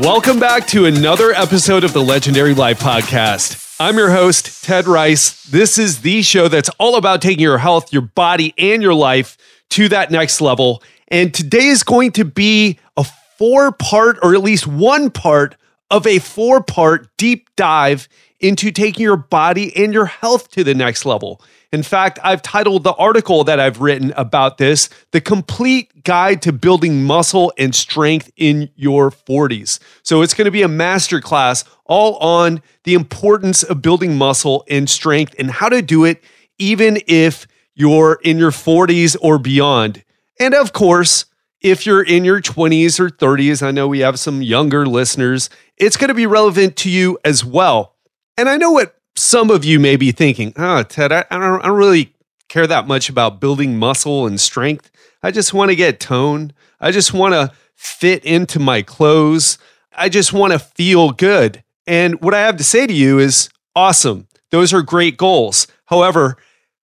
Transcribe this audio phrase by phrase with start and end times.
[0.00, 3.76] Welcome back to another episode of the Legendary Life Podcast.
[3.78, 5.42] I'm your host, Ted Ryce.
[5.42, 9.36] This is the show that's all about taking your health, your body, and your life
[9.68, 10.82] to that next level.
[11.08, 13.04] And today is going to be a
[13.36, 15.54] four part, or at least one part
[15.90, 18.08] of a four part deep dive
[18.40, 21.42] into taking your body and your health to the next level.
[21.72, 26.52] In fact, I've titled the article that I've written about this The Complete Guide to
[26.52, 29.78] Building Muscle and Strength in Your 40s.
[30.02, 34.90] So it's going to be a masterclass all on the importance of building muscle and
[34.90, 36.22] strength and how to do it
[36.58, 40.04] even if you're in your 40s or beyond.
[40.40, 41.26] And of course,
[41.60, 45.96] if you're in your 20s or 30s, I know we have some younger listeners, it's
[45.96, 47.94] going to be relevant to you as well.
[48.36, 51.60] And I know what some of you may be thinking, oh, Ted, I, I, don't,
[51.62, 52.14] I don't really
[52.48, 54.90] care that much about building muscle and strength.
[55.22, 56.54] I just want to get toned.
[56.80, 59.58] I just want to fit into my clothes.
[59.92, 61.62] I just want to feel good.
[61.86, 64.28] And what I have to say to you is awesome.
[64.50, 65.66] Those are great goals.
[65.86, 66.36] However,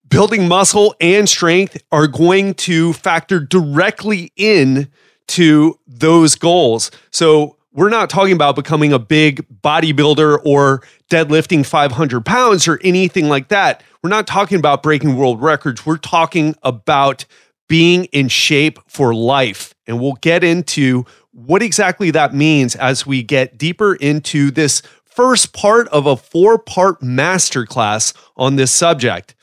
[0.08, 4.90] building muscle and strength are going to factor directly in
[5.28, 6.92] to those goals.
[7.12, 13.30] So we're not talking about becoming a big bodybuilder or deadlifting 500 pounds or anything
[13.30, 13.84] like that.
[14.02, 15.86] We're not talking about breaking world records.
[15.86, 17.26] We're talking about
[17.70, 19.76] being in shape for life.
[19.86, 25.54] And we'll get into what exactly that means as we get deeper into this first
[25.54, 29.36] part of a four part masterclass on this subject.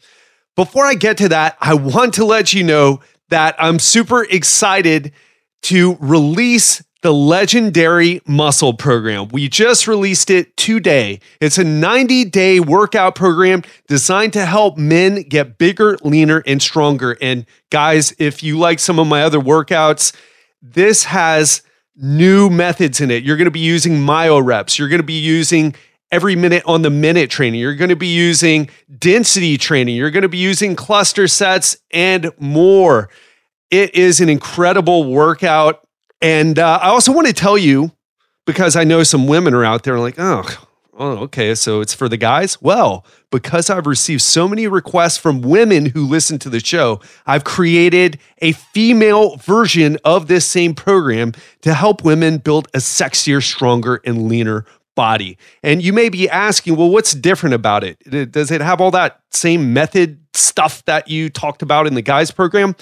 [0.56, 5.12] Before I get to that, I want to let you know that I'm super excited
[5.62, 9.28] to release the legendary muscle program.
[9.28, 11.20] We just released it today.
[11.38, 17.18] It's a 90 day workout program designed to help men get bigger, leaner, and stronger.
[17.20, 20.16] And guys, if you like some of my other workouts,
[20.62, 21.60] this has
[21.94, 23.22] new methods in it.
[23.22, 24.78] You're going to be using myo reps.
[24.78, 25.74] You're going to be using
[26.10, 27.60] every minute on the minute training.
[27.60, 29.94] You're going to be using density training.
[29.94, 33.10] You're going to be using cluster sets and more.
[33.70, 35.83] It is an incredible workout.
[36.24, 37.92] And uh, I also want to tell you,
[38.46, 42.08] because I know some women are out there like, oh, oh, okay, so it's for
[42.08, 42.62] the guys?
[42.62, 47.44] Well, because I've received so many requests from women who listen to the show, I've
[47.44, 54.00] created a female version of this same program to help women build a sexier, stronger,
[54.06, 54.64] and leaner
[54.94, 55.36] body.
[55.62, 58.32] And you may be asking, well, what's different about it?
[58.32, 62.30] Does it have all that same method stuff that you talked about in the guys
[62.30, 62.76] program?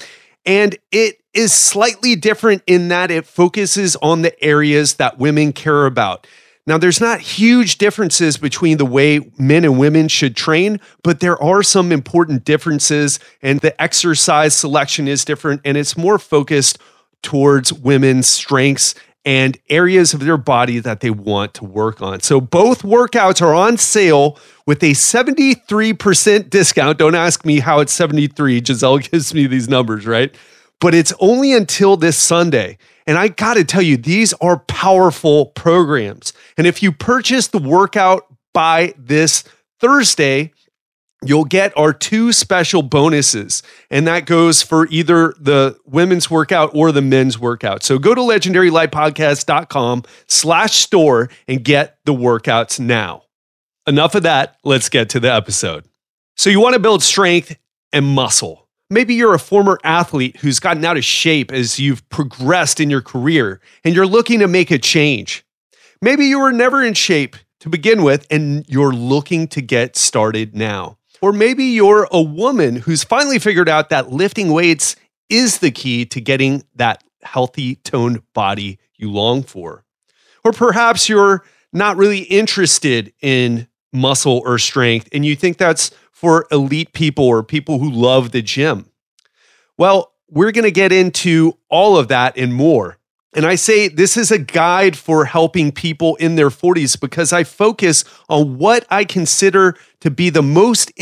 [0.44, 5.86] And it is slightly different in that it focuses on the areas that women care
[5.86, 6.26] about.
[6.64, 11.40] Now, there's not huge differences between the way men and women should train, but there
[11.42, 16.78] are some important differences, and the exercise selection is different, and it's more focused
[17.20, 18.94] towards women's strengths
[19.24, 22.20] and areas of their body that they want to work on.
[22.20, 26.98] So, both workouts are on sale with a 73% discount.
[26.98, 28.64] Don't ask me how it's 73.
[28.64, 30.34] Giselle gives me these numbers, right?
[30.82, 32.76] but it's only until this Sunday.
[33.06, 36.32] And I got to tell you, these are powerful programs.
[36.58, 39.44] And if you purchase the workout by this
[39.78, 40.52] Thursday,
[41.24, 43.62] you'll get our two special bonuses.
[43.90, 47.82] And that goes for either the women's workout or the men's workout.
[47.82, 53.22] So go to legendarylifepodcast.com slash store and get the workouts now.
[53.86, 54.56] Enough of that.
[54.64, 55.86] Let's get to the episode.
[56.36, 57.56] So you want to build strength
[57.92, 58.68] and muscle.
[58.90, 63.00] Maybe you're a former athlete who's gotten out of shape as you've progressed in your
[63.00, 65.44] career and you're looking to make a change.
[66.02, 70.54] Maybe you were never in shape to begin with and you're looking to get started
[70.54, 70.98] now.
[71.22, 74.96] Or maybe you're a woman who's finally figured out that lifting weights
[75.30, 79.84] is the key to getting that healthy, toned body you long for.
[80.44, 86.46] Or perhaps you're not really interested in muscle or strength and you think that's for
[86.50, 88.90] elite people or people who love the gym?
[89.78, 92.98] Well, we're going to get into all of that and more.
[93.34, 97.44] And I say this is a guide for helping people in their 40s because I
[97.44, 100.92] focus on what I consider to be the most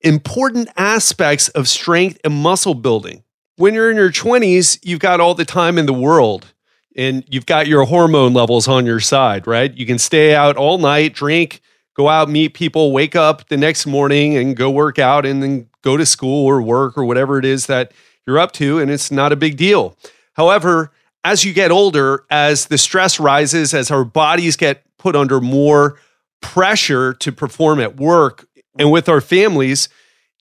[0.00, 3.24] important aspects of strength and muscle building.
[3.56, 6.54] When you're in your 20s, you've got all the time in the world
[6.96, 9.72] and you've got your hormone levels on your side, right?
[9.76, 11.60] You can stay out all night, drink,
[11.94, 15.68] go out, meet people, wake up the next morning and go work out and then
[15.82, 17.92] go to school or work or whatever it is that
[18.26, 19.96] you're up to, and it's not a big deal.
[20.34, 20.92] However,
[21.24, 25.98] as you get older, as the stress rises, as our bodies get put under more
[26.40, 28.46] pressure to perform at work
[28.78, 29.88] and with our families,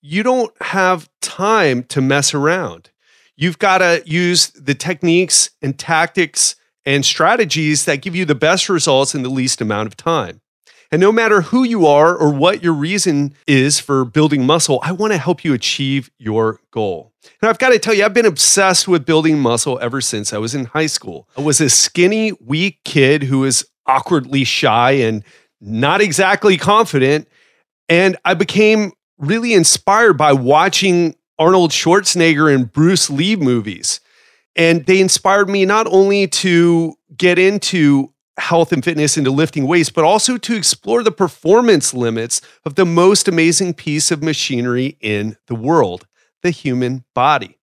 [0.01, 2.89] you don't have time to mess around.
[3.35, 6.55] You've got to use the techniques and tactics
[6.85, 10.41] and strategies that give you the best results in the least amount of time.
[10.91, 14.91] And no matter who you are or what your reason is for building muscle, I
[14.91, 17.13] want to help you achieve your goal.
[17.41, 20.39] And I've got to tell you, I've been obsessed with building muscle ever since I
[20.39, 21.27] was in high school.
[21.37, 25.23] I was a skinny, weak kid who was awkwardly shy and
[25.61, 27.27] not exactly confident.
[27.87, 33.99] And I became really inspired by watching Arnold Schwarzenegger and Bruce Lee movies.
[34.55, 39.89] And they inspired me not only to get into health and fitness into lifting weights,
[39.89, 45.37] but also to explore the performance limits of the most amazing piece of machinery in
[45.47, 46.05] the world
[46.41, 47.57] the human body.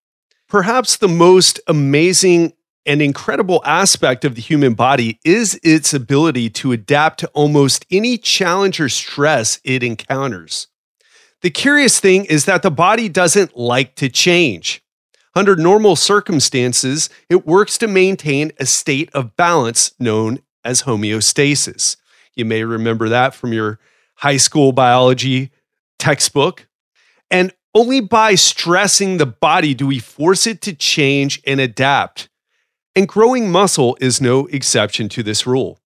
[0.49, 2.53] Perhaps the most amazing
[2.85, 8.17] and incredible aspect of the human body is its ability to adapt to almost any
[8.17, 10.69] challenge or stress it encounters.
[11.43, 14.83] The curious thing is that the body doesn't like to change.
[15.35, 21.97] Under normal circumstances, it works to maintain a state of balance known as homeostasis.
[22.35, 23.79] You may remember that from your
[24.17, 25.51] high school biology
[25.99, 26.67] textbook.
[27.31, 32.29] And only by stressing the body do we force it to change and adapt.
[32.95, 35.79] And growing muscle is no exception to this rule.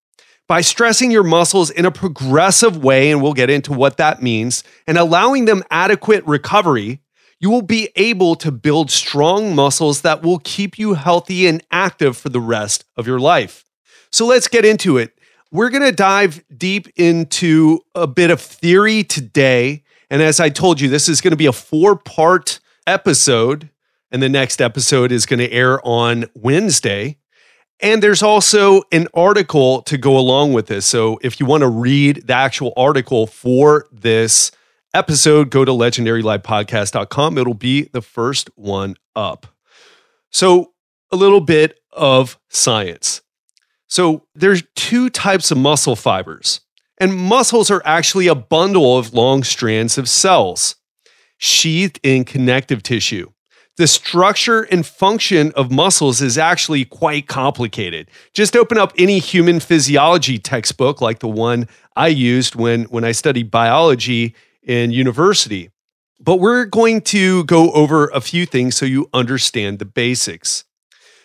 [0.46, 4.64] By stressing your muscles in a progressive way, and we'll get into what that means,
[4.86, 7.00] and allowing them adequate recovery,
[7.38, 12.16] you will be able to build strong muscles that will keep you healthy and active
[12.16, 13.64] for the rest of your life.
[14.12, 15.18] So let's get into it.
[15.52, 19.82] We're going to dive deep into a bit of theory today.
[20.08, 23.70] And as I told you, this is going to be a four part episode.
[24.12, 27.18] And the next episode is going to air on Wednesday.
[27.80, 30.86] And there's also an article to go along with this.
[30.86, 34.50] So if you want to read the actual article for this
[34.92, 37.38] episode, go to legendarylifepodcast.com.
[37.38, 39.46] It'll be the first one up.
[40.30, 40.72] So,
[41.12, 43.20] a little bit of science.
[43.90, 46.60] So there's two types of muscle fibers,
[46.98, 50.76] and muscles are actually a bundle of long strands of cells
[51.38, 53.32] sheathed in connective tissue.
[53.76, 58.10] The structure and function of muscles is actually quite complicated.
[58.32, 61.66] Just open up any human physiology textbook like the one
[61.96, 65.70] I used when, when I studied biology in university.
[66.20, 70.64] But we're going to go over a few things so you understand the basics.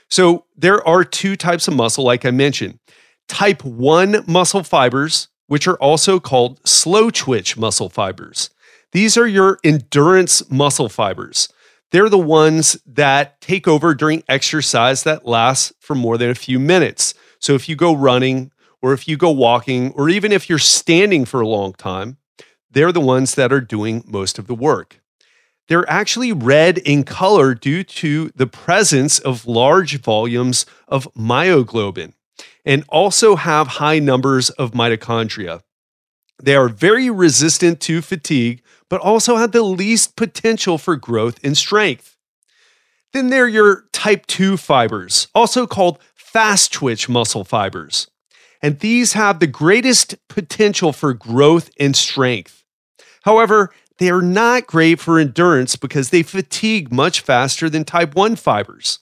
[0.09, 2.79] So there are two types of muscle, like I mentioned
[3.27, 8.51] type 1 muscle fibers, which are also called slow twitch muscle fibers.
[8.91, 11.49] These are your endurance muscle fibers.
[11.91, 16.59] They're the ones that take over during exercise that lasts for more than a few
[16.59, 17.13] minutes.
[17.39, 18.51] So if you go running,
[18.81, 22.17] or if you go walking, or even if you're standing for a long time,
[22.69, 25.01] they're the ones that are doing most of the work.
[25.67, 32.13] They're actually red in color due to the presence of large volumes of myoglobin
[32.63, 35.61] and also have high numbers of mitochondria.
[36.41, 41.57] They are very resistant to fatigue, but also have the least potential for growth and
[41.57, 42.17] strength.
[43.13, 48.07] Then there are your type 2 fibers, also called fast twitch muscle fibers.
[48.61, 52.63] And these have the greatest potential for growth and strength.
[53.21, 58.35] However, they are not great for endurance because they fatigue much faster than type 1
[58.35, 58.99] fibers.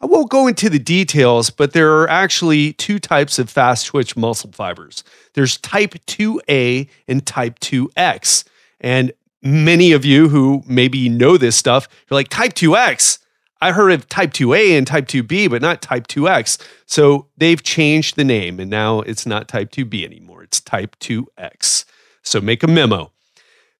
[0.00, 4.16] I won't go into the details, but there are actually two types of fast twitch
[4.16, 5.02] muscle fibers.
[5.34, 8.44] There's type 2A and type 2X.
[8.80, 9.12] And
[9.42, 13.20] many of you who maybe know this stuff, you're like, type 2X?
[13.62, 16.60] I heard of type 2A and type 2B, but not type 2X.
[16.84, 20.42] So they've changed the name and now it's not type 2B anymore.
[20.42, 21.86] It's type 2X.
[22.22, 23.12] So make a memo.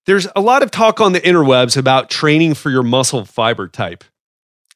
[0.07, 4.05] There's a lot of talk on the interwebs about training for your muscle fiber type.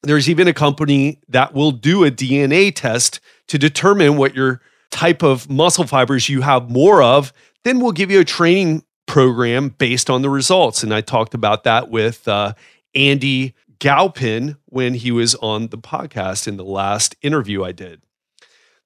[0.03, 4.61] There's even a company that will do a DNA test to determine what your
[4.91, 7.33] type of muscle fibers you have more of.
[7.63, 10.83] Then we'll give you a training program based on the results.
[10.83, 12.55] And I talked about that with uh,
[12.97, 18.03] Andy Galpin when he was on the podcast in the last interview I did.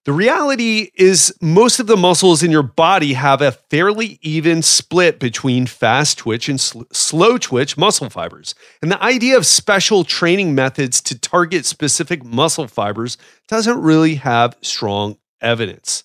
[0.05, 5.19] The reality is, most of the muscles in your body have a fairly even split
[5.19, 8.55] between fast twitch and sl- slow twitch muscle fibers.
[8.83, 13.17] And the idea of special training methods to target specific muscle fibers
[13.49, 16.05] doesn't really have strong evidence.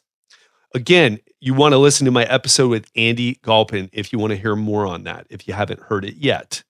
[0.74, 4.38] Again, you want to listen to my episode with Andy Galpin if you want to
[4.38, 6.64] hear more on that, if you haven't heard it yet.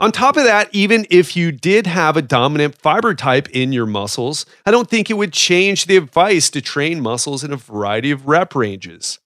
[0.00, 3.84] On top of that, even if you did have a dominant fiber type in your
[3.84, 8.10] muscles, I don't think it would change the advice to train muscles in a variety
[8.10, 9.18] of rep ranges.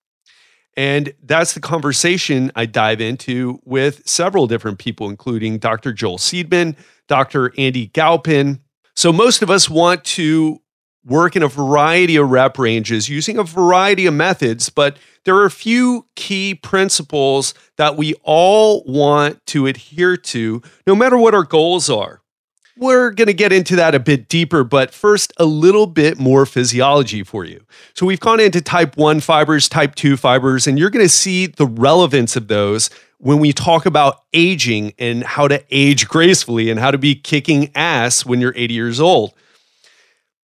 [0.77, 5.93] And that's the conversation I dive into with several different people, including Dr.
[5.93, 6.75] Joel Seedman,
[7.07, 7.53] Dr.
[7.57, 8.59] Andy Galpin.
[8.97, 10.61] So, most of us want to
[11.05, 15.45] work in a variety of rep ranges using a variety of methods, but there are
[15.45, 21.45] a few key principles that we all want to adhere to, no matter what our
[21.45, 22.21] goals are.
[22.77, 26.45] We're going to get into that a bit deeper, but first, a little bit more
[26.45, 27.65] physiology for you.
[27.95, 31.47] So, we've gone into type 1 fibers, type 2 fibers, and you're going to see
[31.47, 36.81] the relevance of those when we talk about aging and how to age gracefully and
[36.81, 39.35] how to be kicking ass when you're 80 years old.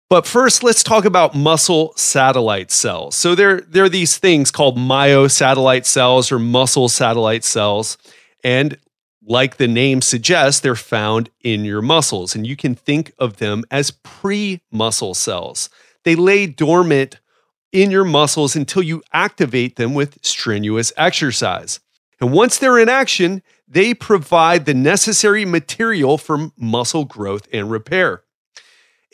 [0.09, 3.15] But first, let's talk about muscle satellite cells.
[3.15, 7.97] So there, there are these things called myosatellite cells or muscle satellite cells.
[8.43, 8.77] And
[9.27, 13.63] like the name suggests, they're found in your muscles, and you can think of them
[13.71, 15.69] as pre muscle cells.
[16.03, 17.19] They lay dormant
[17.71, 21.79] in your muscles until you activate them with strenuous exercise.
[22.21, 28.24] And once they're in action, they provide the necessary material for muscle growth and repair.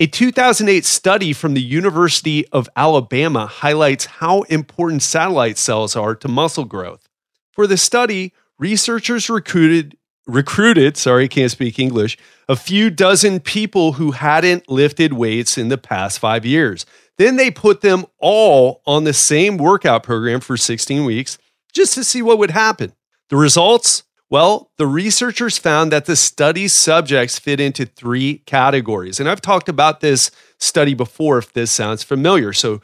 [0.02, 6.28] A 2008 study from the University of Alabama highlights how important satellite cells are to
[6.28, 7.08] muscle growth.
[7.52, 12.18] For the study, researchers recruited recruited, sorry, can't speak English,
[12.50, 16.84] a few dozen people who hadn't lifted weights in the past five years.
[17.20, 21.38] Then they put them all on the same workout program for 16 weeks
[21.74, 22.94] just to see what would happen.
[23.30, 24.02] The results?
[24.32, 29.20] Well, the researchers found that the study's subjects fit into three categories.
[29.20, 32.54] And I've talked about this study before if this sounds familiar.
[32.54, 32.80] So,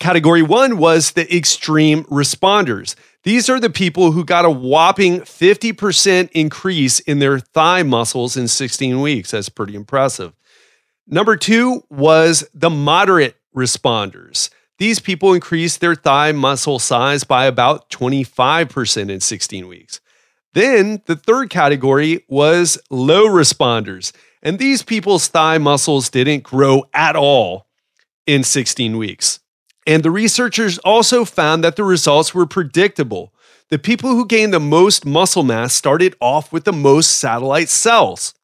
[0.00, 2.96] category one was the extreme responders.
[3.22, 8.48] These are the people who got a whopping 50% increase in their thigh muscles in
[8.48, 9.30] 16 weeks.
[9.30, 10.32] That's pretty impressive.
[11.06, 14.50] Number two was the moderate responders.
[14.78, 20.00] These people increased their thigh muscle size by about 25% in 16 weeks.
[20.54, 24.12] Then the third category was low responders.
[24.42, 27.66] And these people's thigh muscles didn't grow at all
[28.26, 29.40] in 16 weeks.
[29.86, 33.32] And the researchers also found that the results were predictable.
[33.70, 38.34] The people who gained the most muscle mass started off with the most satellite cells.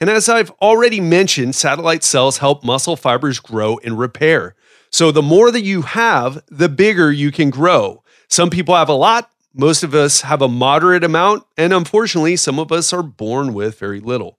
[0.00, 4.54] And as I've already mentioned, satellite cells help muscle fibers grow and repair.
[4.90, 8.02] So the more that you have, the bigger you can grow.
[8.28, 12.58] Some people have a lot, most of us have a moderate amount, and unfortunately, some
[12.58, 14.38] of us are born with very little.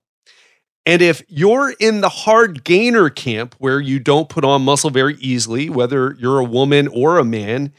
[0.85, 5.15] And if you're in the hard gainer camp where you don't put on muscle very
[5.15, 7.71] easily, whether you're a woman or a man,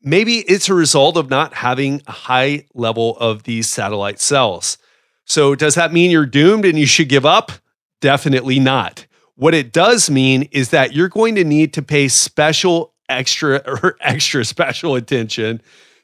[0.00, 4.78] maybe it's a result of not having a high level of these satellite cells.
[5.24, 7.52] So, does that mean you're doomed and you should give up?
[8.00, 9.06] Definitely not.
[9.34, 13.96] What it does mean is that you're going to need to pay special, extra, or
[14.00, 15.60] extra special attention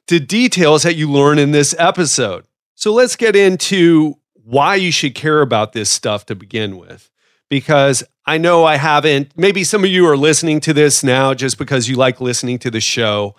[0.08, 2.44] to details that you learn in this episode.
[2.74, 7.10] So, let's get into why you should care about this stuff to begin with.
[7.50, 11.56] Because I know I haven't, maybe some of you are listening to this now just
[11.56, 13.36] because you like listening to the show.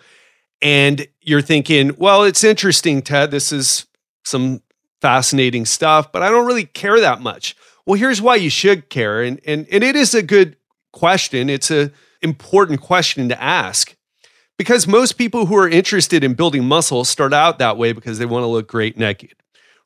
[0.62, 3.30] And you're thinking, well, it's interesting, Ted.
[3.32, 3.86] This is
[4.24, 4.62] some
[5.02, 7.56] fascinating stuff, but I don't really care that much.
[7.86, 9.22] Well, here's why you should care.
[9.22, 10.58] And, and, and it is a good
[10.92, 11.50] question.
[11.50, 13.96] It's an important question to ask
[14.60, 18.28] because most people who are interested in building muscle start out that way because they
[18.28, 19.34] want to look great naked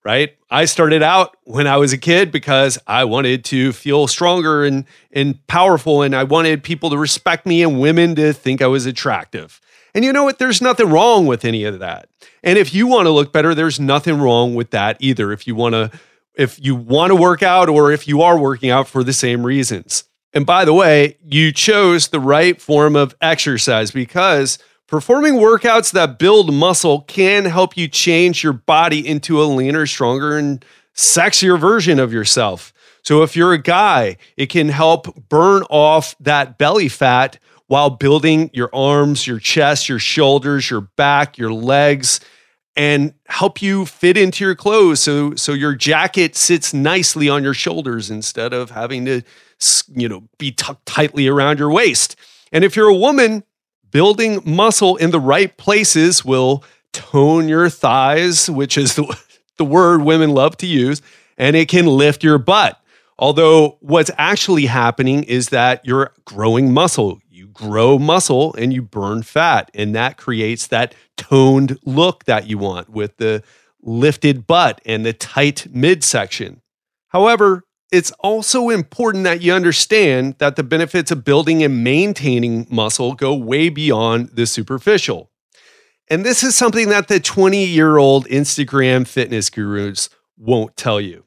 [0.03, 0.36] right?
[0.50, 4.86] I started out when I was a kid because I wanted to feel stronger and,
[5.12, 8.86] and powerful, and I wanted people to respect me and women to think I was
[8.86, 9.62] attractive.
[9.96, 10.39] And you know what?
[10.39, 12.10] There's nothing wrong with any of that.
[12.44, 15.32] And if you want to look better, there's nothing wrong with that either.
[15.32, 15.92] If you want to,
[16.36, 19.46] if you want to work out or if you are working out for the same
[19.46, 20.03] reasons.
[20.34, 24.58] And by the way, you chose the right form of exercise because
[24.94, 30.38] Performing workouts that build muscle can help you change your body into a leaner, stronger,
[30.38, 30.63] and
[30.96, 32.72] sexier version of yourself.
[33.02, 38.52] So if you're a guy, it can help burn off that belly fat while building
[38.54, 42.20] your arms, your chest, your shoulders, your back, your legs
[42.75, 47.54] and help you fit into your clothes so so your jacket sits nicely on your
[47.54, 49.22] shoulders instead of having to
[49.88, 52.15] you know be tucked tightly around your waist.
[52.51, 53.43] And if you're a woman,
[53.91, 59.17] building muscle in the right places will tone your thighs, which is the,
[59.58, 61.01] the word women love to use,
[61.38, 62.79] and it can lift your butt.
[63.20, 67.20] Although what's actually happening is that you're growing muscle.
[67.29, 72.58] You grow muscle and you burn fat, and that creates that toned look that you
[72.58, 73.43] want with the
[73.82, 76.62] lifted butt and the tight midsection.
[77.10, 77.63] However,
[77.94, 83.36] it's also important that you understand that the benefits of building and maintaining muscle go
[83.36, 85.30] way beyond the superficial.
[86.10, 91.26] And this is something that the 20 year old Instagram fitness gurus won't tell you.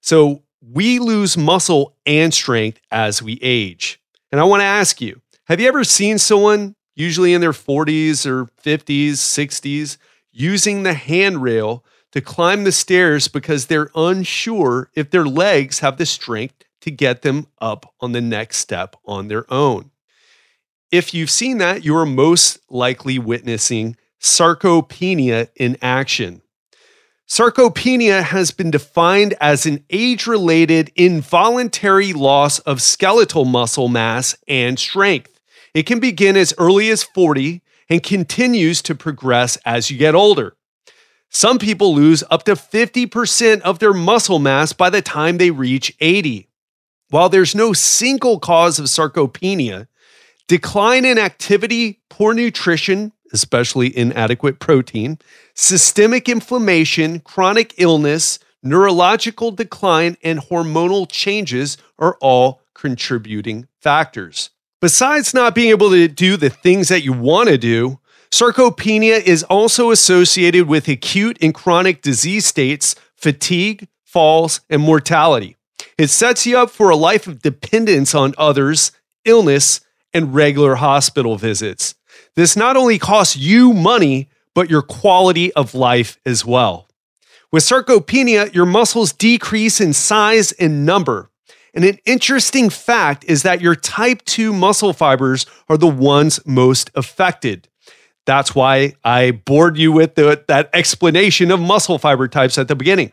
[0.00, 4.00] So, we lose muscle and strength as we age.
[4.30, 8.26] And I want to ask you have you ever seen someone, usually in their 40s
[8.26, 9.96] or 50s, 60s,
[10.30, 11.84] using the handrail
[12.16, 17.20] to climb the stairs because they're unsure if their legs have the strength to get
[17.20, 19.90] them up on the next step on their own?
[20.90, 26.40] If you've seen that, you are most likely witnessing sarcopenia in action.
[27.28, 34.78] Sarcopenia has been defined as an age related involuntary loss of skeletal muscle mass and
[34.78, 35.38] strength.
[35.74, 40.55] It can begin as early as 40 and continues to progress as you get older.
[41.38, 45.94] Some people lose up to 50% of their muscle mass by the time they reach
[46.00, 46.48] 80.
[47.10, 49.86] While there's no single cause of sarcopenia,
[50.48, 55.18] decline in activity, poor nutrition, especially inadequate protein,
[55.52, 64.48] systemic inflammation, chronic illness, neurological decline, and hormonal changes are all contributing factors.
[64.80, 68.00] Besides not being able to do the things that you want to do,
[68.36, 75.56] sarcopenia is also associated with acute and chronic disease states, fatigue, falls, and mortality.
[75.96, 78.92] It sets you up for a life of dependence on others,
[79.24, 79.80] illness,
[80.12, 81.94] and regular hospital visits.
[82.34, 86.90] This not only costs you money, but your quality of life as well.
[87.50, 91.30] With sarcopenia, your muscles decrease in size and number.
[91.72, 96.90] And an interesting fact is that your type 2 muscle fibers are the ones most
[96.94, 97.68] affected.
[98.26, 102.76] That's why I bored you with the, that explanation of muscle fiber types at the
[102.76, 103.12] beginning.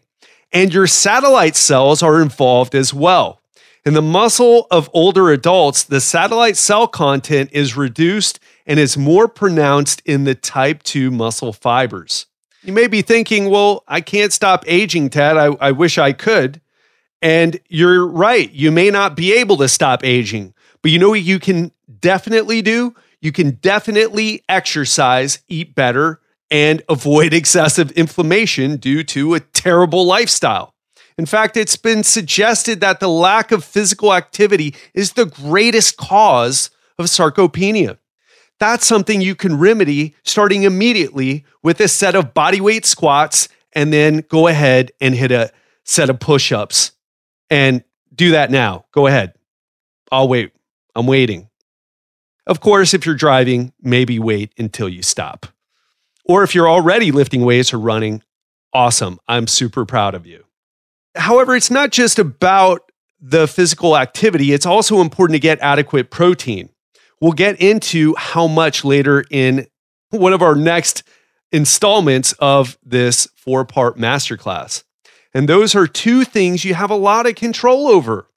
[0.52, 3.42] And your satellite cells are involved as well.
[3.86, 9.28] In the muscle of older adults, the satellite cell content is reduced and is more
[9.28, 12.26] pronounced in the type 2 muscle fibers.
[12.64, 15.38] You may be thinking, well, I can't stop aging, Ted.
[15.38, 16.62] I, I wish I could.
[17.22, 18.50] And you're right.
[18.52, 22.62] You may not be able to stop aging, but you know what you can definitely
[22.62, 22.96] do?
[23.24, 26.20] You can definitely exercise, eat better,
[26.52, 30.76] and avoid excessive inflammation due to a terrible lifestyle.
[31.18, 36.70] In fact, it's been suggested that the lack of physical activity is the greatest cause
[37.00, 37.98] of sarcopenia.
[38.60, 44.26] That's something you can remedy starting immediately with a set of bodyweight squats and then
[44.28, 45.52] go ahead and hit a
[45.86, 46.92] set of push ups
[47.50, 47.84] and
[48.14, 48.86] do that now.
[48.92, 49.34] Go ahead.
[50.12, 50.52] I'll wait.
[50.94, 51.50] I'm waiting.
[52.46, 55.48] Of course, if you're driving, maybe wait until you stop.
[56.26, 58.22] Or if you're already lifting weights or running,
[58.74, 59.20] awesome.
[59.28, 60.44] I'm super proud of you.
[61.16, 66.70] However, it's not just about the physical activity, it's also important to get adequate protein.
[67.22, 69.68] We'll get into how much later in
[70.10, 71.04] one of our next
[71.54, 74.84] installments of this four part masterclass.
[75.34, 78.28] And those are two things you have a lot of control over.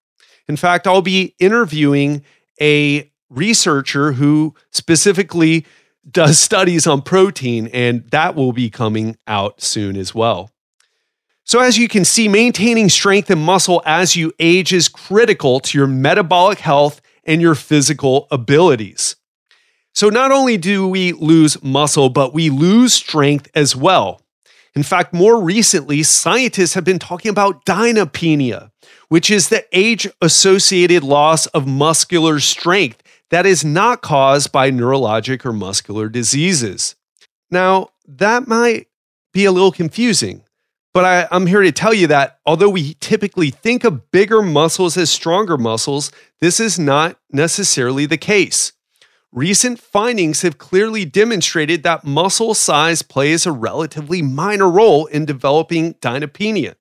[0.49, 2.23] In fact, I'll be interviewing
[2.61, 5.67] a researcher who specifically
[6.09, 10.51] does studies on protein, and that will be coming out soon as well.
[11.45, 15.79] So, as you can see, maintaining strength and muscle as you age is critical to
[15.79, 19.17] your metabolic health and your physical abilities.
[19.95, 24.23] So, not only do we lose muscle, but we lose strength as well.
[24.75, 28.71] In fact, more recently, scientists have been talking about dynapenia,
[29.09, 35.45] which is the age associated loss of muscular strength that is not caused by neurologic
[35.45, 36.97] or muscular diseases.
[37.51, 38.89] Now, that might
[39.33, 40.43] be a little confusing
[40.97, 44.97] but I, am here to tell you that although we typically think of bigger muscles
[44.97, 46.11] as stronger muscles,
[46.41, 48.73] this is not necessarily the case.
[49.31, 55.93] Recent findings have clearly demonstrated that muscle size plays a relatively minor role in developing
[55.97, 56.77] dynapenia.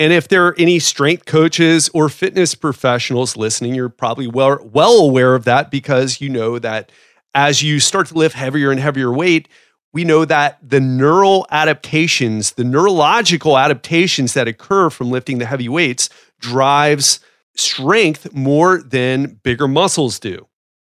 [0.00, 4.96] And if there are any strength coaches or fitness professionals listening, you're probably well, well
[4.96, 6.90] aware of that because you know that
[7.34, 9.46] as you start to lift heavier and heavier weight,
[9.92, 15.68] we know that the neural adaptations, the neurological adaptations that occur from lifting the heavy
[15.68, 16.08] weights
[16.38, 17.20] drives
[17.54, 20.46] strength more than bigger muscles do.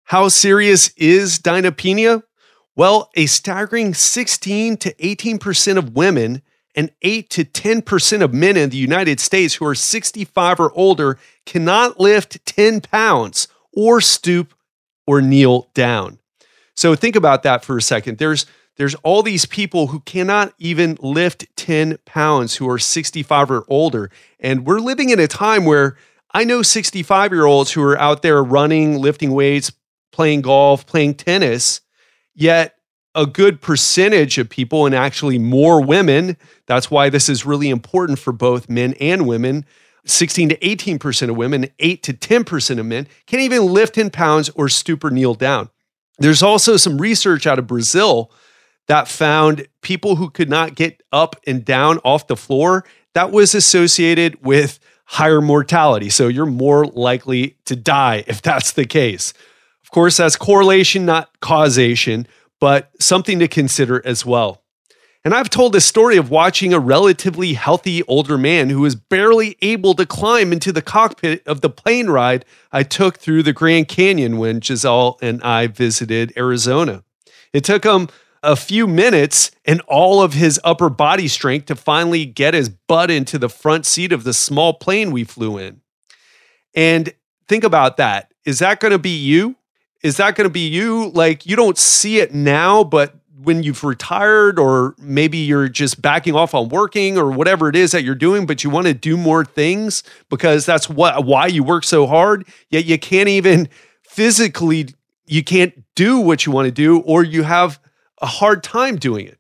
[0.06, 2.24] How serious is dynapenia?
[2.78, 6.42] Well, a staggering 16 to 18% of women
[6.75, 11.17] and 8 to 10% of men in the United States who are 65 or older
[11.45, 14.53] cannot lift 10 pounds or stoop
[15.05, 16.19] or kneel down.
[16.75, 18.17] So think about that for a second.
[18.17, 23.65] There's there's all these people who cannot even lift 10 pounds who are 65 or
[23.67, 24.09] older.
[24.39, 25.95] And we're living in a time where
[26.33, 29.71] I know 65 year olds who are out there running, lifting weights,
[30.12, 31.81] playing golf, playing tennis,
[32.33, 32.72] yet
[33.15, 38.19] a good percentage of people, and actually more women, that's why this is really important
[38.19, 39.65] for both men and women,
[40.06, 44.49] 16 to 18% of women, 8 to 10% of men can't even lift 10 pounds
[44.49, 45.69] or stoop or kneel down.
[46.19, 48.32] There's also some research out of Brazil
[48.88, 53.56] that found people who could not get up and down off the floor that was
[53.56, 56.10] associated with higher mortality.
[56.10, 59.34] So you're more likely to die if that's the case.
[59.84, 62.28] Of course, that's correlation, not causation,
[62.63, 64.63] but something to consider as well.
[65.26, 69.58] And I've told the story of watching a relatively healthy older man who was barely
[69.62, 73.89] able to climb into the cockpit of the plane ride I took through the Grand
[73.89, 77.04] Canyon when Giselle and I visited Arizona.
[77.52, 78.08] It took him
[78.41, 83.12] a few minutes and all of his upper body strength to finally get his butt
[83.12, 85.82] into the front seat of the small plane we flew in.
[86.73, 87.13] And
[87.49, 88.34] think about that.
[88.45, 89.58] Is that going to be you?
[90.04, 91.10] Is that going to be you?
[91.10, 96.36] Like, you don't see it now, but when you've retired, or maybe you're just backing
[96.36, 99.18] off on working or whatever it is that you're doing, but you want to do
[99.18, 103.68] more things because that's what why you work so hard, yet you can't even
[104.02, 104.89] physically
[105.26, 107.80] you can't do what you want to do, or you have
[108.22, 109.39] a hard time doing it.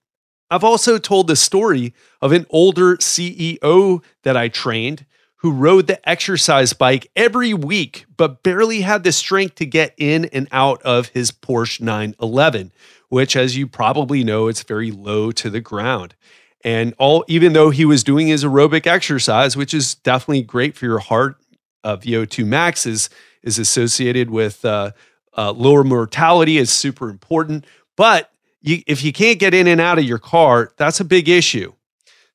[0.49, 5.05] I've also told the story of an older CEO that I trained
[5.43, 10.23] who rode the exercise bike every week, but barely had the strength to get in
[10.25, 12.71] and out of his Porsche 911,
[13.09, 16.15] which, as you probably know, it's very low to the ground.
[16.63, 20.85] And all, even though he was doing his aerobic exercise, which is definitely great for
[20.85, 21.35] your heart,
[21.83, 23.09] uh, VO2 max is,
[23.43, 24.91] is associated with uh,
[25.37, 27.65] uh, lower mortality, is super important.
[27.97, 31.27] But you, if you can't get in and out of your car, that's a big
[31.27, 31.73] issue.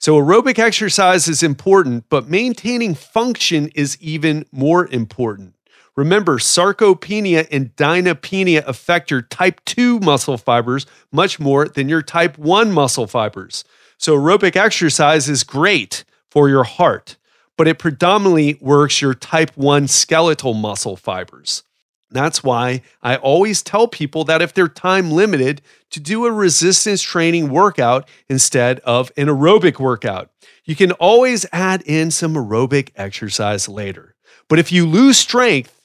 [0.00, 5.56] So, aerobic exercise is important, but maintaining function is even more important.
[5.96, 12.38] Remember, sarcopenia and dynapenia affect your type 2 muscle fibers much more than your type
[12.38, 13.64] 1 muscle fibers.
[13.96, 17.16] So, aerobic exercise is great for your heart,
[17.56, 21.64] but it predominantly works your type 1 skeletal muscle fibers.
[22.10, 27.02] That's why I always tell people that if they're time limited, to do a resistance
[27.02, 30.30] training workout instead of an aerobic workout.
[30.64, 34.14] You can always add in some aerobic exercise later.
[34.48, 35.80] But if you lose strength,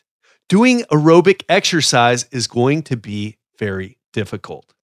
[0.49, 4.73] doing aerobic exercise is going to be very difficult.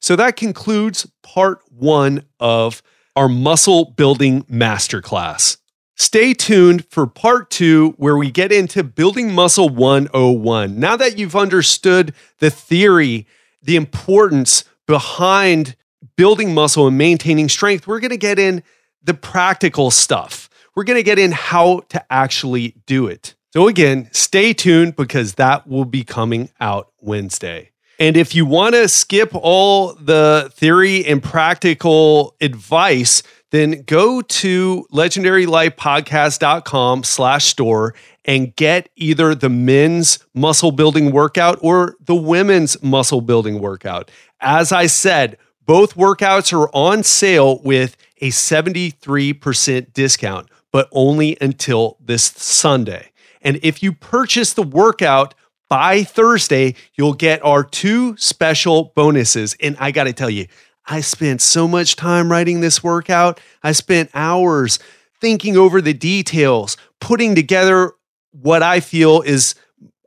[0.00, 2.82] So that concludes part one of
[3.14, 5.56] our muscle building masterclass.
[5.98, 10.78] Stay tuned for part two, where we get into building muscle 101.
[10.78, 13.26] Now that you've understood the theory,
[13.62, 15.74] the importance behind
[16.16, 18.62] building muscle and maintaining strength, we're going to get in
[19.02, 20.50] the practical stuff.
[20.74, 23.34] We're going to get in how to actually do it.
[23.54, 27.70] So, again, stay tuned because that will be coming out Wednesday.
[27.98, 34.86] And if you want to skip all the theory and practical advice, then go to
[34.92, 43.20] legendarylifepodcast.com slash store and get either the men's muscle building workout or the women's muscle
[43.20, 44.10] building workout.
[44.40, 51.96] As I said, both workouts are on sale with a 73% discount, but only until
[52.00, 53.10] this Sunday.
[53.42, 55.34] And if you purchase the workout
[55.68, 59.56] by Thursday, you'll get our two special bonuses.
[59.60, 60.46] And I got to tell you,
[60.86, 63.40] I spent so much time writing this workout.
[63.62, 64.78] I spent hours
[65.20, 67.92] thinking over the details, putting together
[68.32, 69.54] what I feel is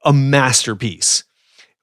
[0.05, 1.23] a masterpiece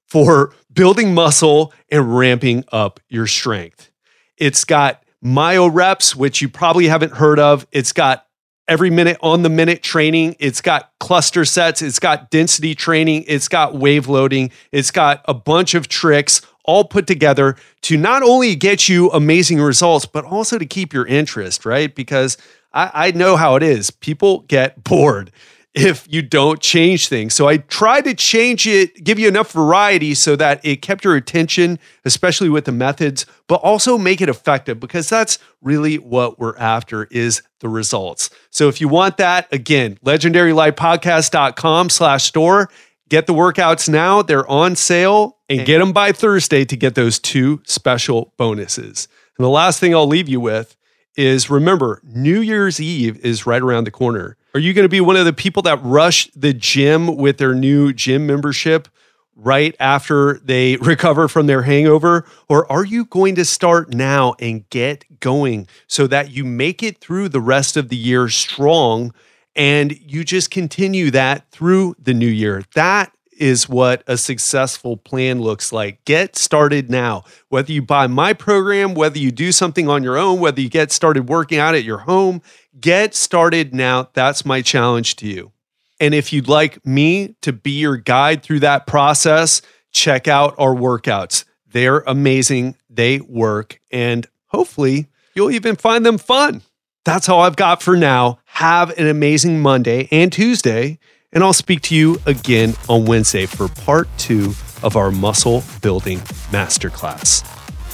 [0.07, 3.91] for building muscle and ramping up your strength.
[4.37, 7.67] It's got myo reps, which you probably haven't heard of.
[7.71, 8.25] It's got
[8.67, 10.35] every minute on the minute training.
[10.39, 11.81] It's got cluster sets.
[11.81, 13.25] It's got density training.
[13.27, 14.51] It's got wave loading.
[14.71, 19.59] It's got a bunch of tricks all put together to not only get you amazing
[19.59, 21.95] results, but also to keep your interest, right?
[21.95, 22.37] Because
[22.73, 23.89] I, I know how it is.
[23.89, 25.31] People get bored
[25.77, 27.35] if you don't change things.
[27.35, 31.15] So I try to change it, give you enough variety so that it kept your
[31.15, 36.57] attention, especially with the methods, but also make it effective because that's really what we're
[36.57, 38.31] after is the results.
[38.49, 42.69] So if you want that, again, legendarylifepodcast.com slash store.
[43.09, 44.21] Get the workouts now.
[44.21, 49.07] They're on sale and get them by Thursday to get those two special bonuses.
[49.37, 50.75] And the last thing I'll leave you with
[51.15, 54.37] is remember, New Year's Eve is right around the corner.
[54.53, 57.55] Are you going to be one of the people that rush the gym with their
[57.55, 58.87] new gym membership
[59.35, 62.25] right after they recover from their hangover?
[62.49, 66.99] Or are you going to start now and get going so that you make it
[66.99, 69.13] through the rest of the year strong
[69.57, 72.63] and you just continue that through the new year?
[72.75, 76.03] That is what a successful plan looks like.
[76.05, 77.23] Get started now.
[77.49, 80.91] Whether you buy my program, whether you do something on your own, whether you get
[80.91, 82.41] started working out at your home,
[82.79, 84.09] get started now.
[84.13, 85.51] That's my challenge to you.
[85.99, 90.75] And if you'd like me to be your guide through that process, check out our
[90.75, 91.45] workouts.
[91.67, 92.75] They're amazing.
[92.89, 93.79] They work.
[93.91, 96.61] And hopefully, you'll even find them fun.
[97.07, 98.39] That's all I've got for now.
[98.57, 100.97] Have an amazing Monday and Tuesday.
[101.31, 106.17] And I'll speak to you again on Wednesday for part two of our muscle building
[106.49, 107.45] masterclass.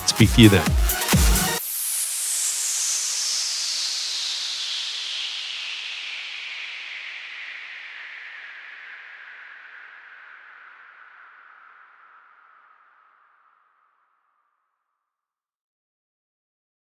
[0.07, 1.32] Speak to you then.